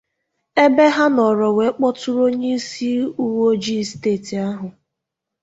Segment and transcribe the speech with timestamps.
[0.63, 2.89] ebe ha nọrọ wee kpọtụrụ onyeisi
[3.23, 4.67] uweojii steeti ahụ.